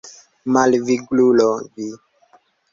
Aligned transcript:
Malviglulo 0.55 1.51
vi! 1.61 1.89